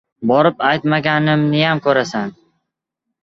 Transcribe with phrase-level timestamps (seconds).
[0.29, 2.31] Borib aytmaganimniyam ko‘rasan!